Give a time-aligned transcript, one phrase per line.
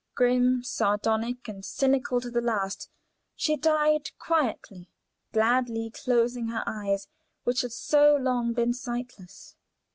[0.15, 2.89] Grim, sardonic, and cynical to the last,
[3.35, 4.89] she died quietly,
[5.31, 7.07] gladly closing her eyes
[7.43, 9.55] which had so long been sightless.